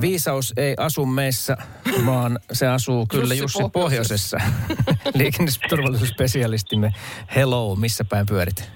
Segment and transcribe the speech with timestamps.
[0.00, 1.56] Viisaus ei asu meissä,
[2.06, 4.36] vaan se asuu kyllä Jussi, Jussi Pohjoisessa.
[5.14, 6.92] Liikenneturvallisuusspesialistimme.
[7.34, 8.70] Hello, missä päin pyörit?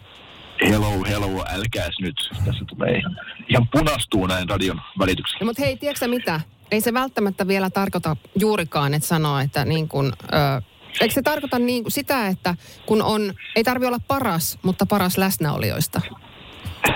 [0.69, 2.31] Hello, hello, älkääs nyt.
[2.45, 3.17] Tässä tulee ihan,
[3.49, 5.39] ihan punastuu näin radion välityksellä.
[5.41, 6.41] No, mutta hei, tiedätkö mitä?
[6.71, 10.63] Ei se välttämättä vielä tarkoita juurikaan, että sanoo, että niin kuin, ö,
[11.01, 12.55] eikö se tarkoita niin kuin sitä, että
[12.87, 16.01] kun on, ei tarvi olla paras, mutta paras läsnäolijoista.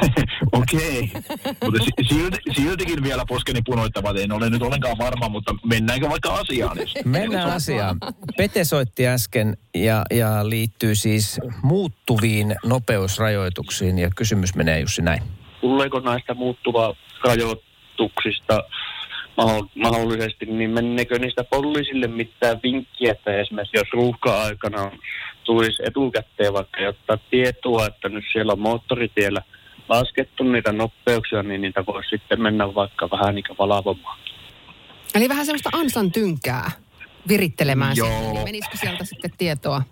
[0.52, 1.10] Okei,
[1.64, 4.16] mutta si- silti, siltikin vielä poskeni punoittavat.
[4.18, 6.78] En ole nyt ollenkaan varma, mutta mennäänkö vaikka asiaan?
[6.78, 7.98] jos- Mennään asiaan.
[8.36, 15.22] Pete soitti äsken ja, ja liittyy siis muuttuviin nopeusrajoituksiin ja kysymys menee Jussi näin.
[15.60, 18.64] tuleeko näistä muuttuva rajoituksista
[19.74, 24.90] mahdollisesti, niin menneekö niistä poliisille mitään vinkkiä, että esimerkiksi jos ruuhka-aikana
[25.44, 29.42] tulisi etukäteen vaikka ottaa tietoa, että nyt siellä on moottoritiellä
[29.88, 34.19] laskettu niitä nopeuksia, niin niitä voisi sitten mennä vaikka vähän niin valvomaan.
[35.14, 36.70] Eli vähän semmoista ansan tynkää
[37.28, 38.08] virittelemään Joo.
[38.08, 39.83] sinne, niin menisikö sieltä sitten tietoa?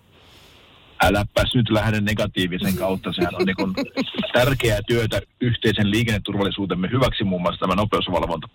[1.03, 3.13] Äläpäs nyt lähde negatiivisen kautta.
[3.13, 3.87] Sehän on niin
[4.33, 8.49] tärkeää työtä yhteisen liikenneturvallisuutemme hyväksi, muun muassa tämä nopeusvalvonta,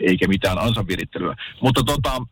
[0.00, 1.36] eikä mitään ansavirittelyä.
[1.60, 2.22] Mutta tota,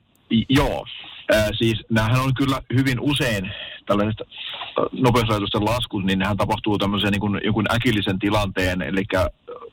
[0.48, 0.86] joo,
[1.32, 3.52] Ää, siis näähän on kyllä hyvin usein
[3.86, 4.16] tällaiset
[4.92, 9.04] nopeusrajoitusten laskut, niin nehän tapahtuu tämmöisen niin kuin, jonkun äkillisen tilanteen, eli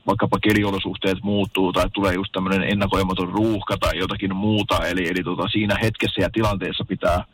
[0.06, 5.48] vaikkapa keliolosuhteet muuttuu tai tulee just tämmöinen ennakoimaton ruuhka tai jotakin muuta, eli, eli tota,
[5.48, 7.24] siinä hetkessä ja tilanteessa pitää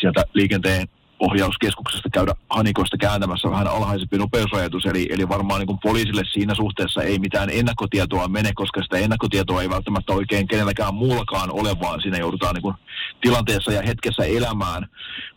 [0.00, 0.88] sieltä liikenteen
[1.18, 7.02] ohjauskeskuksesta käydä hanikoista kääntämässä vähän alhaisempi nopeusrajoitus, eli, eli varmaan niin kuin poliisille siinä suhteessa
[7.02, 12.18] ei mitään ennakkotietoa mene, koska sitä ennakkotietoa ei välttämättä oikein kenelläkään muullakaan ole, vaan siinä
[12.18, 12.74] joudutaan niin kuin
[13.20, 14.86] tilanteessa ja hetkessä elämään.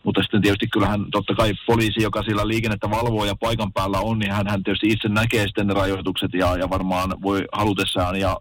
[0.04, 4.18] Mutta sitten tietysti kyllähän totta kai poliisi, joka sillä liikennettä valvoo ja paikan päällä on,
[4.18, 8.36] niin hän, hän tietysti itse näkee sitten ne rajoitukset ja, ja varmaan voi halutessaan ja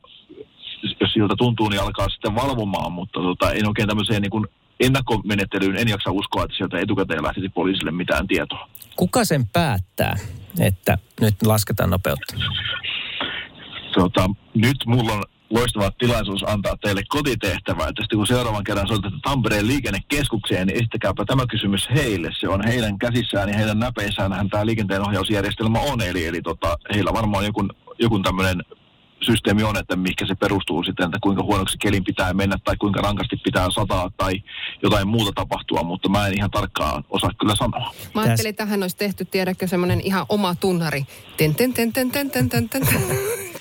[1.01, 4.47] jos siltä tuntuu, niin alkaa sitten valvomaan, mutta tota, en oikein tämmöiseen niin kuin
[4.79, 8.69] ennakkomenettelyyn en jaksa uskoa, että sieltä etukäteen lähtisi poliisille mitään tietoa.
[8.95, 10.17] Kuka sen päättää,
[10.59, 12.35] että nyt lasketaan nopeutta?
[13.93, 19.19] Tota, nyt mulla on loistava tilaisuus antaa teille kotitehtävä, että sitten kun seuraavan kerran soitatte
[19.23, 22.29] Tampereen liikennekeskukseen, niin esittäkääpä tämä kysymys heille.
[22.39, 27.45] Se on heidän käsissään ja heidän näpeissään tämä liikenteenohjausjärjestelmä on, eli, eli tota, heillä varmaan
[27.45, 27.67] joku,
[27.99, 28.63] joku tämmöinen
[29.21, 33.01] systeemi on, että mihinkä se perustuu sitten, että kuinka huonoksi kelin pitää mennä tai kuinka
[33.01, 34.43] rankasti pitää sataa tai
[34.83, 37.93] jotain muuta tapahtua, mutta mä en ihan tarkkaan osaa kyllä sanoa.
[38.15, 41.05] Mä ajattelin, että tähän olisi tehty, tiedätkö, semmoinen ihan oma tunnari.
[41.37, 42.83] Ten, ten, ten, ten, ten, ten, ten.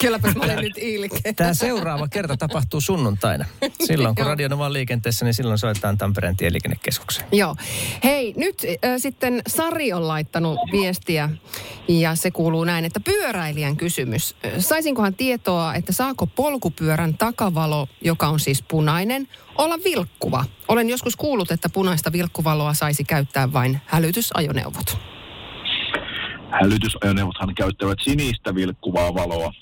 [0.01, 1.33] Kylläpä mä olen nyt ilkeä.
[1.37, 3.45] Tämä seuraava kerta tapahtuu sunnuntaina.
[3.85, 4.27] Silloin kun.
[4.27, 7.29] Radio on liikenteessä, niin silloin soitetaan Tampereen tieliikennekeskukseen.
[7.33, 7.57] Joo.
[8.05, 11.31] Hei, nyt äh, sitten Sari on laittanut viestiä
[11.89, 14.37] ja se kuuluu näin, että pyöräilijän kysymys.
[14.59, 20.45] Saisinkohan tietoa, että saako polkupyörän takavalo, joka on siis punainen, olla vilkkuva?
[20.69, 24.99] Olen joskus kuullut, että punaista vilkkuvaloa saisi käyttää vain hälytysajoneuvot.
[26.61, 29.53] Hälytysajoneuvothan käyttävät sinistä vilkkuvaa valoa.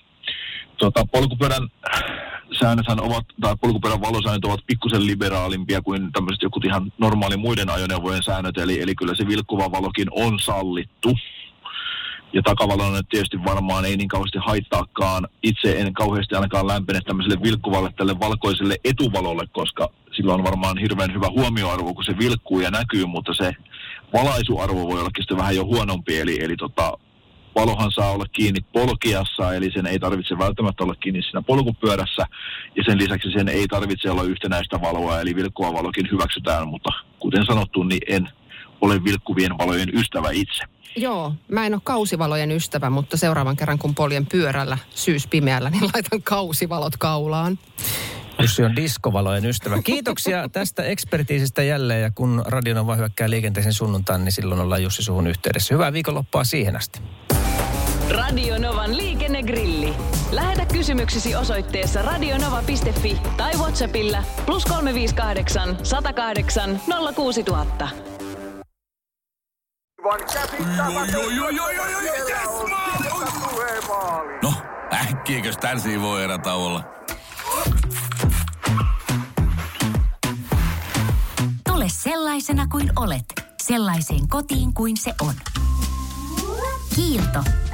[0.79, 1.69] Tota, polkupyörän
[2.61, 8.23] säännöthän ovat, tai polkupyörän valosäännöt ovat pikkusen liberaalimpia kuin tämmöiset joku ihan normaali muiden ajoneuvojen
[8.23, 11.15] säännöt, eli, eli kyllä se vilkkuva valokin on sallittu.
[12.33, 15.28] Ja takavalon nyt tietysti varmaan ei niin kauheasti haittaakaan.
[15.43, 21.15] Itse en kauheasti ainakaan lämpene tämmöiselle vilkkuvalle, tälle valkoiselle etuvalolle, koska sillä on varmaan hirveän
[21.15, 23.53] hyvä huomioarvo, kun se vilkkuu ja näkyy, mutta se
[24.13, 26.19] valaisuarvo voi olla sitten vähän jo huonompi.
[26.19, 26.99] Eli, eli tota,
[27.57, 32.27] valohan saa olla kiinni polkiassa, eli sen ei tarvitse välttämättä olla kiinni siinä polkupyörässä.
[32.77, 37.47] Ja sen lisäksi sen ei tarvitse olla yhtenäistä valoa, eli vilkkuva valokin hyväksytään, mutta kuten
[37.47, 38.29] sanottu, niin en
[38.81, 40.65] ole vilkkuvien valojen ystävä itse.
[40.97, 46.23] Joo, mä en ole kausivalojen ystävä, mutta seuraavan kerran kun poljen pyörällä syyspimeällä, niin laitan
[46.23, 47.59] kausivalot kaulaan.
[48.41, 49.83] Jussi on diskovalojen ystävä.
[49.83, 55.27] Kiitoksia tästä ekspertiisistä jälleen ja kun Radionova hyökkää liikenteeseen sunnuntaan, niin silloin ollaan Jussi suhun
[55.27, 55.75] yhteydessä.
[55.75, 57.01] Hyvää viikonloppua siihen asti.
[58.16, 59.95] Radionovan liikennegrilli.
[60.33, 66.80] Lähetä kysymyksesi osoitteessa radionova.fi tai Whatsappilla plus 358 108
[67.15, 67.89] 06000.
[74.42, 74.53] No,
[74.92, 76.84] äkkiäkös tän voi erä olla?
[81.69, 83.24] Tule sellaisena kuin olet,
[83.62, 85.34] sellaiseen kotiin kuin se on.
[86.95, 87.66] Kiilto.